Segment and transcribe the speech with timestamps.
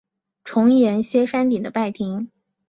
[0.43, 2.31] 重檐歇山顶的拜亭。